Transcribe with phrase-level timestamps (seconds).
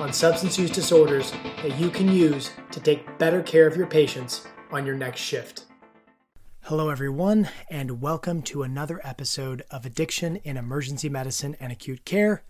[0.00, 4.46] on substance use disorders that you can use to take better care of your patients
[4.70, 5.64] on your next shift.
[6.62, 12.44] Hello, everyone, and welcome to another episode of Addiction in Emergency Medicine and Acute Care.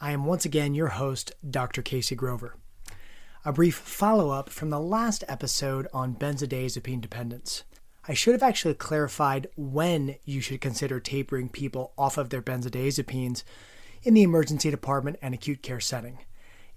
[0.00, 1.82] I am once again your host, Dr.
[1.82, 2.56] Casey Grover.
[3.44, 7.64] A brief follow up from the last episode on benzodiazepine dependence.
[8.06, 13.42] I should have actually clarified when you should consider tapering people off of their benzodiazepines
[14.04, 16.18] in the emergency department and acute care setting.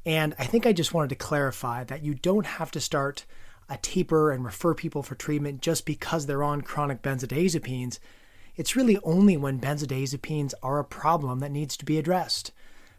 [0.05, 3.25] And I think I just wanted to clarify that you don't have to start
[3.69, 7.99] a taper and refer people for treatment just because they're on chronic benzodiazepines.
[8.55, 12.51] It's really only when benzodiazepines are a problem that needs to be addressed.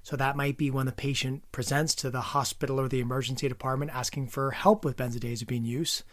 [0.03, 3.91] So that might be when the patient presents to the hospital or the emergency department
[3.93, 6.05] asking for help with benzodiazepine use.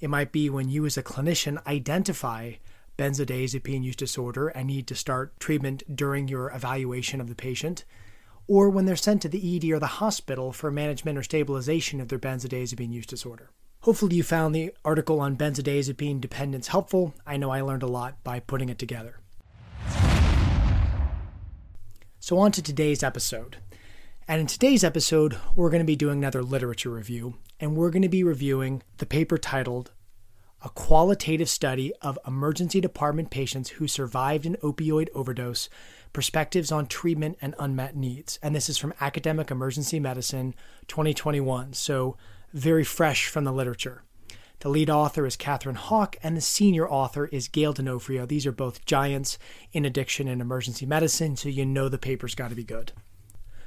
[0.00, 2.52] It might be when you, as a clinician, identify
[2.96, 7.84] benzodiazepine use disorder and need to start treatment during your evaluation of the patient,
[8.48, 12.08] or when they're sent to the ED or the hospital for management or stabilization of
[12.08, 13.50] their benzodiazepine use disorder.
[13.82, 17.14] Hopefully, you found the article on benzodiazepine dependence helpful.
[17.24, 19.20] I know I learned a lot by putting it together.
[22.18, 23.58] So, on to today's episode.
[24.26, 28.02] And in today's episode, we're going to be doing another literature review, and we're going
[28.02, 29.92] to be reviewing the paper titled
[30.60, 35.68] A Qualitative Study of Emergency Department Patients Who Survived an Opioid Overdose
[36.12, 38.40] Perspectives on Treatment and Unmet Needs.
[38.42, 40.56] And this is from Academic Emergency Medicine
[40.88, 42.16] 2021, so
[42.52, 44.02] very fresh from the literature.
[44.58, 48.26] The lead author is Kathryn Hawk, and the senior author is Gail D'Onofrio.
[48.26, 49.38] These are both giants
[49.72, 52.90] in addiction and emergency medicine, so you know the paper's got to be good.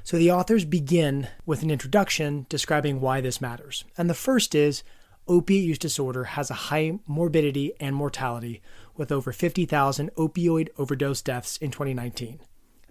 [0.04, 3.86] So the authors begin with an introduction describing why this matters.
[3.96, 4.82] And the first is
[5.28, 8.62] opiate use disorder has a high morbidity and mortality,
[8.96, 12.40] with over 50,000 opioid overdose deaths in 2019.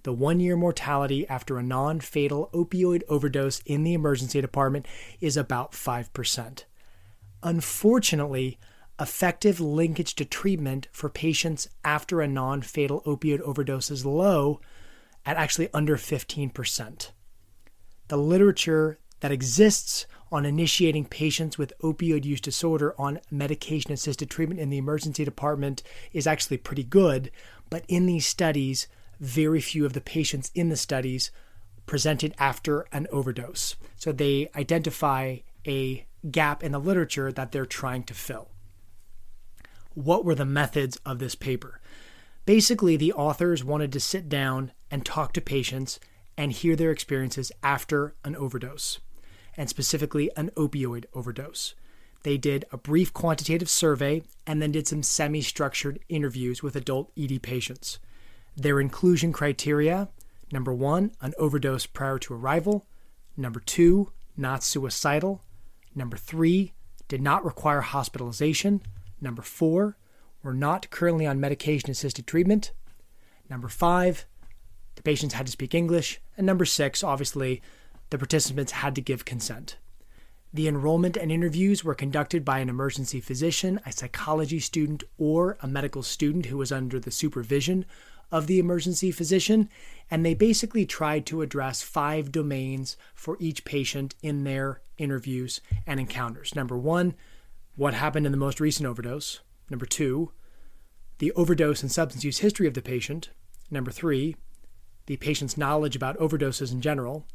[0.04, 4.88] The one year mortality after a non fatal opioid overdose in the emergency department
[5.20, 6.64] is about 5%.
[7.44, 8.60] Unfortunately,
[9.00, 14.60] effective linkage to treatment for patients after a non fatal opioid overdose is low
[15.26, 17.12] at actually under 15%.
[18.08, 24.60] The literature that exists on initiating patients with opioid use disorder on medication assisted treatment
[24.60, 25.84] in the emergency department
[26.14, 27.32] is actually pretty good,
[27.70, 28.88] but in these studies,
[29.20, 31.32] very few of the patients in the studies
[31.86, 33.76] presented after an overdose.
[33.98, 38.50] So they identify a gap in the literature that they're trying to fill.
[39.94, 41.82] What were the methods of this paper?
[42.46, 46.00] Basically, the authors wanted to sit down and talk to patients
[46.38, 49.00] and hear their experiences after an overdose,
[49.62, 51.76] and specifically an opioid overdose.
[52.24, 57.12] They did a brief quantitative survey and then did some semi structured interviews with adult
[57.16, 58.00] ED patients.
[58.58, 60.10] Their inclusion criteria
[60.52, 62.88] number one, an overdose prior to arrival,
[63.38, 65.44] number two, not suicidal,
[65.94, 66.74] number three,
[67.08, 68.82] did not require hospitalization,
[69.22, 69.96] number four,
[70.42, 72.72] were not currently on medication assisted treatment,
[73.48, 74.26] number five,
[74.96, 76.20] the patients had to speak English.
[76.36, 77.62] And number six, obviously,
[78.12, 79.78] the participants had to give consent.
[80.54, 85.68] The enrollment and interviews were conducted by an emergency physician, a psychology student, or a
[85.68, 87.86] medical student who was under the supervision
[88.32, 89.70] of the emergency physician.
[90.10, 96.00] And they basically tried to address five domains for each patient in their interviews and
[96.00, 96.54] encounters.
[96.54, 97.16] Number one,
[97.78, 99.40] what happened in the most recent overdose.
[99.70, 100.32] Number two,
[101.20, 103.30] the overdose and substance use history of the patient.
[103.70, 104.36] Number three,
[105.06, 107.26] the patient's knowledge about overdoses in general.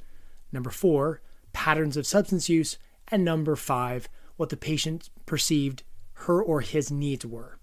[0.56, 1.20] Number four,
[1.52, 2.78] patterns of substance use.
[3.08, 4.08] And number five,
[4.38, 5.82] what the patient perceived
[6.20, 7.58] her or his needs were.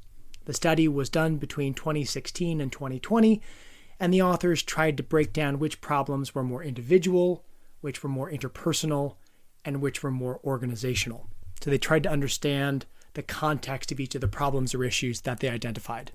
[0.46, 3.42] The study was done between 2016 and 2020,
[4.00, 7.44] and the authors tried to break down which problems were more individual,
[7.82, 9.16] which were more interpersonal,
[9.66, 11.26] and which were more organizational.
[11.60, 12.86] So they tried to understand
[13.16, 16.12] the context of each of the problems or issues that they identified.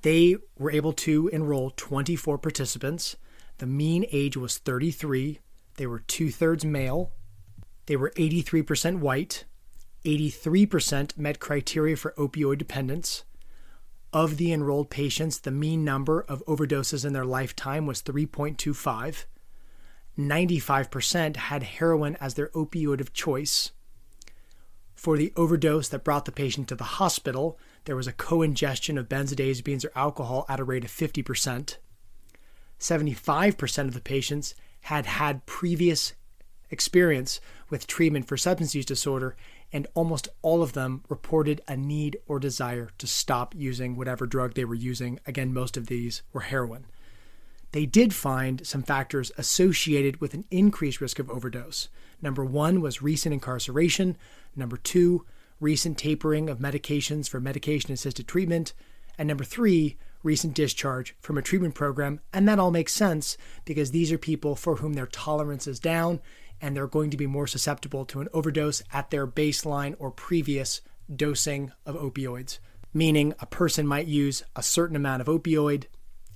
[0.00, 3.14] They were able to enroll 24 participants.
[3.58, 5.38] The mean age was 33.
[5.76, 7.12] They were two thirds male.
[7.86, 9.44] They were 83% white.
[10.04, 13.24] 83% met criteria for opioid dependence.
[14.12, 19.24] Of the enrolled patients, the mean number of overdoses in their lifetime was 3.25.
[20.18, 23.70] 95% had heroin as their opioid of choice.
[24.94, 28.98] For the overdose that brought the patient to the hospital, there was a co ingestion
[28.98, 31.76] of benzodiazepines or alcohol at a rate of 50%.
[32.78, 36.12] 75% of the patients had had previous
[36.70, 37.40] experience
[37.70, 39.36] with treatment for substance use disorder,
[39.72, 44.54] and almost all of them reported a need or desire to stop using whatever drug
[44.54, 45.18] they were using.
[45.26, 46.86] Again, most of these were heroin.
[47.72, 51.88] They did find some factors associated with an increased risk of overdose.
[52.20, 54.18] Number one was recent incarceration.
[54.54, 55.24] Number two,
[55.58, 58.74] recent tapering of medications for medication assisted treatment.
[59.16, 62.20] And number three, recent discharge from a treatment program.
[62.32, 66.20] And that all makes sense because these are people for whom their tolerance is down
[66.60, 70.80] and they're going to be more susceptible to an overdose at their baseline or previous
[71.14, 72.58] dosing of opioids.
[72.94, 75.86] Meaning, a person might use a certain amount of opioid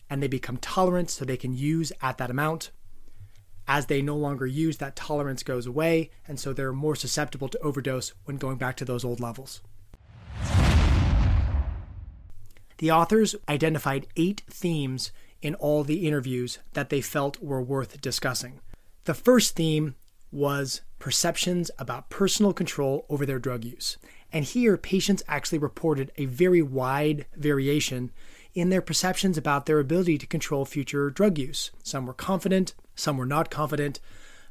[0.08, 2.70] and they become tolerant so they can use at that amount.
[3.68, 7.58] As they no longer use, that tolerance goes away, and so they're more susceptible to
[7.58, 9.60] overdose when going back to those old levels.
[12.78, 15.11] The authors identified eight themes
[15.43, 18.61] in all the interviews that they felt were worth discussing.
[19.05, 19.94] The first theme
[20.32, 23.96] was perceptions about personal control over their drug use.
[24.32, 28.11] And here, patients actually reported a very wide variation
[28.55, 31.70] in their perceptions about their ability to control future drug use.
[31.82, 34.00] Some were confident, some were not confident,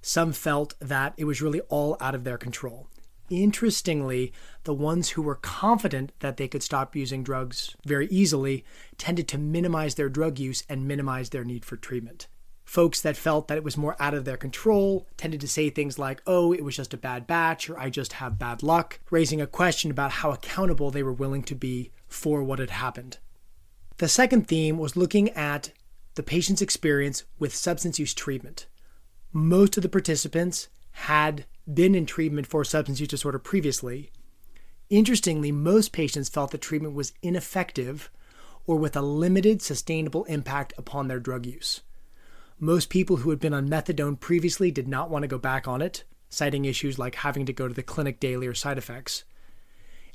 [0.01, 2.87] some felt that it was really all out of their control.
[3.29, 4.31] Interestingly,
[4.65, 8.63] the ones who were confident that they could stop using drugs very easily
[8.97, 12.27] tended to minimize their drug use and minimize their need for treatment.
[12.65, 15.99] Folks that felt that it was more out of their control tended to say things
[15.99, 19.39] like, oh, it was just a bad batch, or I just have bad luck, raising
[19.39, 23.17] a question about how accountable they were willing to be for what had happened.
[23.97, 25.71] The second theme was looking at
[26.15, 28.67] the patient's experience with substance use treatment.
[29.31, 34.11] Most of the participants had been in treatment for substance use disorder previously.
[34.89, 38.11] Interestingly, most patients felt that treatment was ineffective
[38.67, 41.81] or with a limited sustainable impact upon their drug use.
[42.59, 45.81] Most people who had been on methadone previously did not want to go back on
[45.81, 49.23] it, citing issues like having to go to the clinic daily or side effects.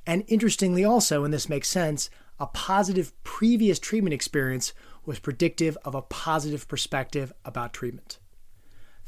[0.07, 2.09] And interestingly, also, and this makes sense,
[2.39, 4.73] a positive previous treatment experience
[5.05, 8.20] was predictive of a positive perspective about treatment.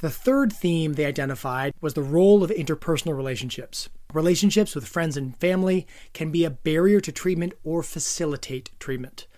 [0.03, 3.89] The third theme they identified was the role of interpersonal relationships.
[4.13, 9.29] Relationships with friends and family can be a barrier to treatment or facilitate treatment.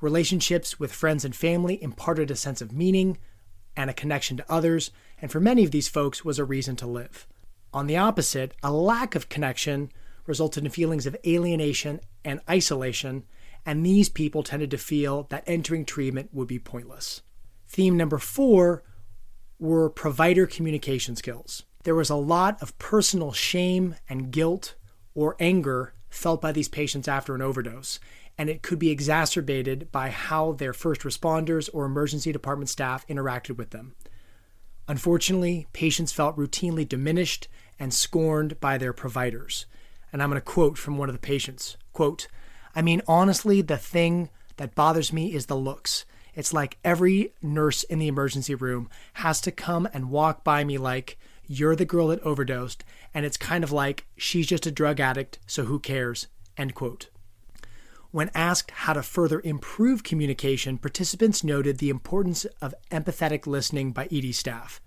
[0.00, 3.18] Relationships with friends and family imparted a sense of meaning
[3.76, 4.90] and a connection to others,
[5.20, 7.26] and for many of these folks was a reason to live.
[7.74, 9.92] On the opposite, a lack of connection
[10.24, 13.24] resulted in feelings of alienation and isolation,
[13.66, 17.20] and these people tended to feel that entering treatment would be pointless.
[17.68, 18.82] Theme number four
[19.58, 21.64] were provider communication skills.
[21.84, 24.74] There was a lot of personal shame and guilt
[25.14, 27.98] or anger felt by these patients after an overdose,
[28.36, 33.56] and it could be exacerbated by how their first responders or emergency department staff interacted
[33.56, 33.94] with them.
[34.86, 39.66] Unfortunately, patients felt routinely diminished and scorned by their providers.
[40.12, 41.76] And I'm going to quote from one of the patients.
[41.92, 42.28] Quote,
[42.74, 46.04] I mean, honestly, the thing that bothers me is the looks.
[46.38, 50.78] It's like every nurse in the emergency room has to come and walk by me
[50.78, 51.18] like,
[51.48, 55.40] you're the girl that overdosed, and it's kind of like, she's just a drug addict,
[55.48, 56.28] so who cares?
[56.56, 57.08] End quote.
[58.12, 64.06] When asked how to further improve communication, participants noted the importance of empathetic listening by
[64.12, 64.80] ED staff.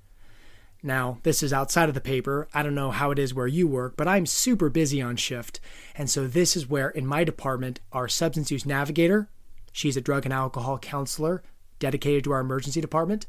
[0.81, 2.48] Now, this is outside of the paper.
[2.53, 5.60] I don't know how it is where you work, but I'm super busy on shift.
[5.96, 9.27] And so, this is where, in my department, our substance use navigator,
[9.72, 11.44] she's a drug and alcohol counselor
[11.80, 13.28] dedicated to our emergency department,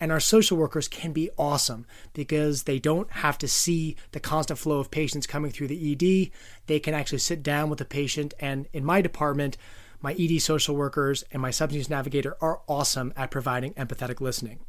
[0.00, 4.58] and our social workers can be awesome because they don't have to see the constant
[4.58, 6.30] flow of patients coming through the ED.
[6.66, 8.32] They can actually sit down with the patient.
[8.38, 9.56] And in my department,
[10.00, 14.60] my ED social workers and my substance navigator are awesome at providing empathetic listening.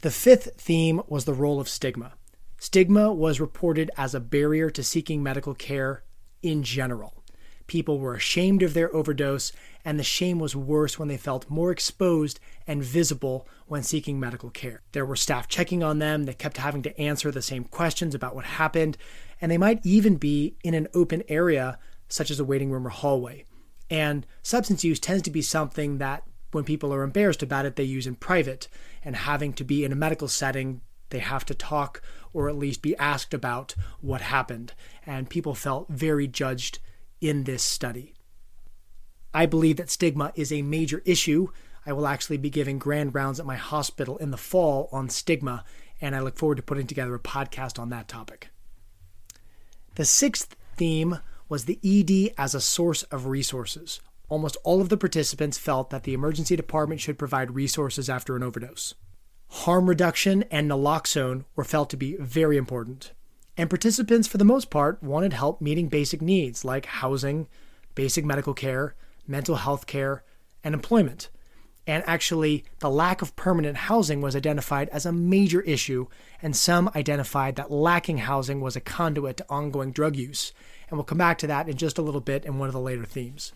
[0.00, 2.14] The fifth theme was the role of stigma.
[2.58, 6.02] Stigma was reported as a barrier to seeking medical care
[6.42, 7.22] in general.
[7.66, 9.52] People were ashamed of their overdose,
[9.84, 14.50] and the shame was worse when they felt more exposed and visible when seeking medical
[14.50, 14.82] care.
[14.92, 18.34] There were staff checking on them, they kept having to answer the same questions about
[18.34, 18.96] what happened,
[19.40, 22.90] and they might even be in an open area, such as a waiting room or
[22.90, 23.44] hallway.
[23.90, 27.84] And substance use tends to be something that when people are embarrassed about it, they
[27.84, 28.68] use in private.
[29.04, 30.80] And having to be in a medical setting,
[31.10, 34.72] they have to talk or at least be asked about what happened.
[35.04, 36.78] And people felt very judged
[37.20, 38.14] in this study.
[39.32, 41.48] I believe that stigma is a major issue.
[41.84, 45.64] I will actually be giving grand rounds at my hospital in the fall on stigma,
[46.00, 48.48] and I look forward to putting together a podcast on that topic.
[49.94, 54.00] The sixth theme was the ED as a source of resources.
[54.28, 58.42] Almost all of the participants felt that the emergency department should provide resources after an
[58.42, 58.94] overdose.
[59.48, 63.12] Harm reduction and naloxone were felt to be very important.
[63.56, 67.48] And participants, for the most part, wanted help meeting basic needs like housing,
[67.94, 68.94] basic medical care,
[69.26, 70.22] mental health care,
[70.62, 71.30] and employment.
[71.86, 76.08] And actually, the lack of permanent housing was identified as a major issue,
[76.42, 80.52] and some identified that lacking housing was a conduit to ongoing drug use.
[80.88, 82.80] And we'll come back to that in just a little bit in one of the
[82.80, 83.52] later themes.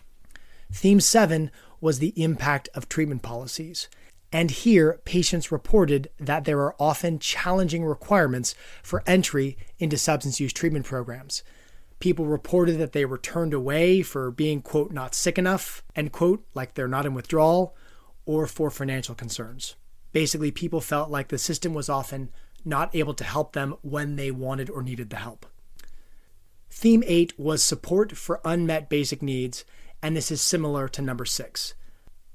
[0.71, 3.89] Theme 7 was the impact of treatment policies.
[4.31, 10.53] And here, patients reported that there are often challenging requirements for entry into substance use
[10.53, 11.43] treatment programs.
[11.99, 16.45] People reported that they were turned away for being, quote, not sick enough, end quote,
[16.53, 17.75] like they're not in withdrawal,
[18.25, 19.75] or for financial concerns.
[20.13, 22.29] Basically, people felt like the system was often
[22.63, 25.45] not able to help them when they wanted or needed the help.
[26.69, 29.65] Theme 8 was support for unmet basic needs,
[30.01, 31.73] and this is similar to number 6.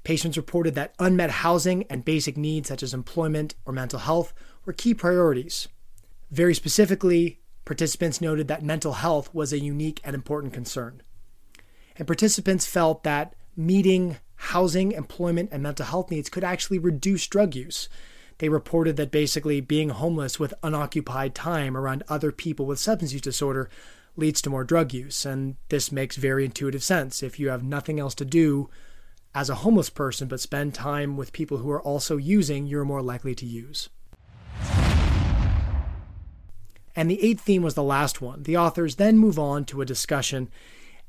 [0.07, 4.33] Patients reported that unmet housing and basic needs such as employment or mental health
[4.63, 5.67] were key priorities.
[6.31, 11.01] Very specifically, participants noted that mental health was a unique and important concern.
[11.97, 17.53] And participants felt that meeting housing, employment, and mental health needs could actually reduce drug
[17.53, 17.89] use.
[18.37, 23.21] They reported that basically being homeless with unoccupied time around other people with substance use
[23.21, 23.69] disorder
[24.15, 25.25] leads to more drug use.
[25.25, 27.21] And this makes very intuitive sense.
[27.21, 28.69] If you have nothing else to do
[29.35, 33.01] as a homeless person, but spend time with people who are also using, you're more
[33.01, 33.89] likely to use.
[36.95, 38.43] And the eighth theme was the last one.
[38.43, 40.49] The authors then move on to a discussion,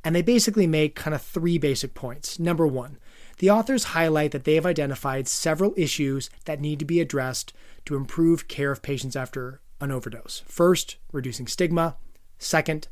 [0.04, 2.38] and they basically make kind of three basic points.
[2.38, 2.98] Number one,
[3.38, 7.54] the authors highlight that they have identified several issues that need to be addressed
[7.86, 10.42] to improve care of patients after an overdose.
[10.46, 11.96] First, reducing stigma.
[12.38, 12.88] Second,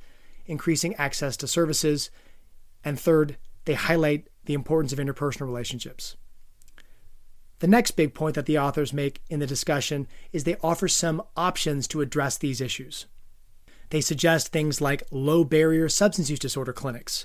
[0.47, 2.11] increasing access to services.
[2.85, 6.17] And third, they highlight the importance of interpersonal relationships.
[7.59, 11.23] The next big point that the authors make in the discussion is they offer some
[11.37, 13.07] options to address these issues.
[13.91, 17.25] They suggest things like low barrier substance use disorder clinics,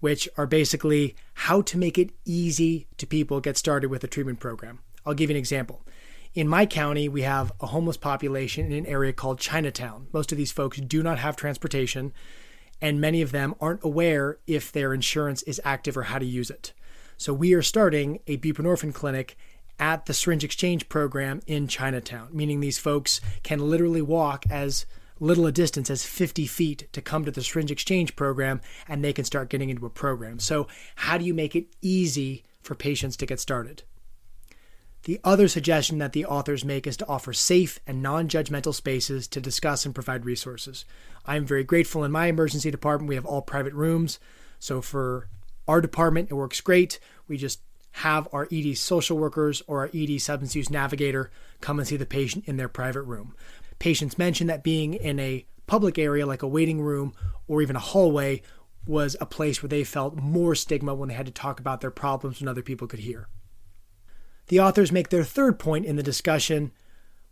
[0.00, 4.40] which are basically how to make it easy to people get started with a treatment
[4.40, 4.80] program.
[5.06, 5.82] I'll give you an example.
[6.34, 10.08] In my county, we have a homeless population in an area called Chinatown.
[10.12, 12.12] Most of these folks do not have transportation,
[12.80, 16.50] and many of them aren't aware if their insurance is active or how to use
[16.50, 16.72] it.
[17.16, 19.36] So we are starting a buprenorphine clinic
[19.78, 24.86] at the syringe exchange program in Chinatown, meaning these folks can literally walk as
[25.18, 29.12] little a distance as 50 feet to come to the syringe exchange program and they
[29.12, 30.38] can start getting into a program.
[30.38, 33.82] So, how do you make it easy for patients to get started?
[35.04, 39.26] The other suggestion that the authors make is to offer safe and non judgmental spaces
[39.28, 40.84] to discuss and provide resources.
[41.24, 44.18] I'm very grateful in my emergency department, we have all private rooms.
[44.58, 45.28] So for
[45.66, 47.00] our department, it works great.
[47.28, 47.60] We just
[47.92, 51.30] have our ED social workers or our ED substance use navigator
[51.60, 53.34] come and see the patient in their private room.
[53.78, 57.14] Patients mentioned that being in a public area like a waiting room
[57.48, 58.42] or even a hallway
[58.86, 61.90] was a place where they felt more stigma when they had to talk about their
[61.90, 63.28] problems when other people could hear.
[64.50, 66.72] The authors make their third point in the discussion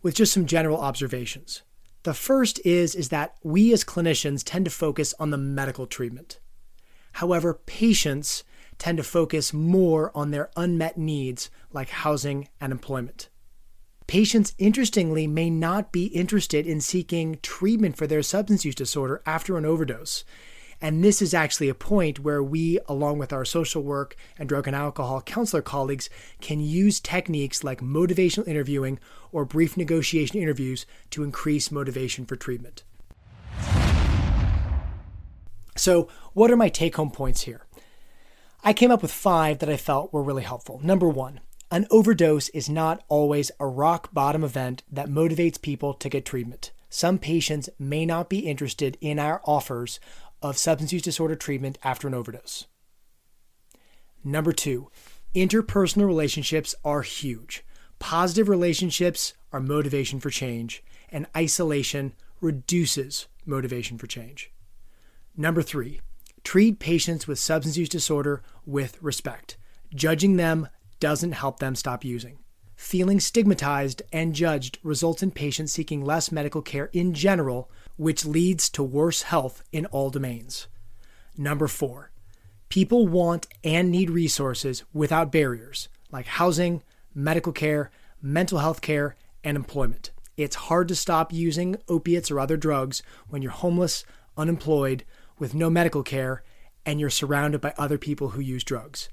[0.01, 1.63] with just some general observations.
[2.03, 6.39] The first is, is that we as clinicians tend to focus on the medical treatment.
[7.11, 8.45] However, patients
[8.77, 13.27] tend to focus more on their unmet needs like housing and employment.
[14.07, 19.57] Patients, interestingly, may not be interested in seeking treatment for their substance use disorder after
[19.57, 20.23] an overdose.
[20.81, 24.65] And this is actually a point where we, along with our social work and drug
[24.65, 26.09] and alcohol counselor colleagues,
[26.39, 28.99] can use techniques like motivational interviewing
[29.31, 32.83] or brief negotiation interviews to increase motivation for treatment.
[35.75, 37.65] So, what are my take home points here?
[38.63, 40.81] I came up with five that I felt were really helpful.
[40.83, 41.39] Number one,
[41.71, 46.71] an overdose is not always a rock bottom event that motivates people to get treatment.
[46.89, 49.99] Some patients may not be interested in our offers
[50.41, 52.65] of substance use disorder treatment after an overdose.
[54.23, 54.89] Number two,
[55.35, 57.63] interpersonal relationships are huge.
[57.99, 64.51] Positive relationships are motivation for change, and isolation reduces motivation for change.
[65.35, 66.01] Number three,
[66.43, 69.57] treat patients with substance use disorder with respect.
[69.93, 70.67] Judging them
[70.99, 72.39] doesn't help them stop using.
[72.75, 78.69] Feeling stigmatized and judged results in patients seeking less medical care in general which leads
[78.69, 80.67] to worse health in all domains.
[81.37, 82.11] Number four,
[82.69, 86.81] people want and need resources without barriers like housing,
[87.13, 87.91] medical care,
[88.21, 90.11] mental health care, and employment.
[90.37, 94.05] It's hard to stop using opiates or other drugs when you're homeless,
[94.37, 95.03] unemployed,
[95.37, 96.41] with no medical care,
[96.85, 99.09] and you're surrounded by other people who use drugs.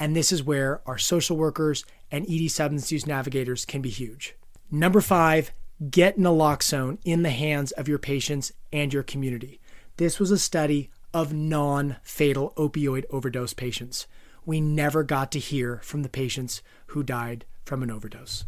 [0.00, 4.34] And this is where our social workers and ED substance use navigators can be huge.
[4.72, 5.52] Number five,
[5.90, 9.60] get naloxone in the hands of your patients and your community.
[9.96, 14.06] This was a study of non fatal opioid overdose patients.
[14.44, 18.44] We never got to hear from the patients who died from an overdose.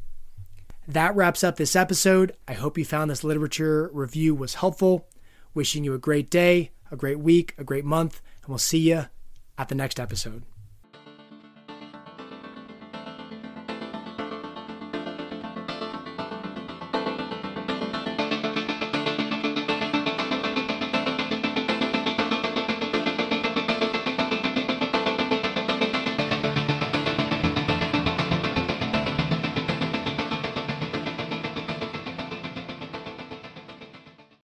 [0.87, 2.37] That wraps up this episode.
[2.47, 5.09] I hope you found this literature review was helpful.
[5.55, 9.07] Wishing you a great day, a great week, a great month, and we'll see you
[9.59, 10.43] at the next episode.